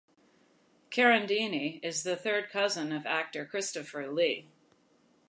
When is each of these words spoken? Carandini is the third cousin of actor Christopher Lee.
Carandini 0.89 1.79
is 1.83 2.01
the 2.01 2.15
third 2.15 2.49
cousin 2.49 2.91
of 2.91 3.05
actor 3.05 3.45
Christopher 3.45 4.11
Lee. 4.11 4.47